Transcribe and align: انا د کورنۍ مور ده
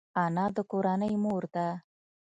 انا 0.23 0.45
د 0.55 0.57
کورنۍ 0.71 1.13
مور 1.23 1.43
ده 1.53 1.67